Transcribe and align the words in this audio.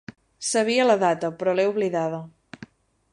Sabia 0.51 0.87
la 0.87 0.95
data, 1.03 1.31
però 1.43 1.55
l'he 1.59 1.67
oblidada. 1.75 2.25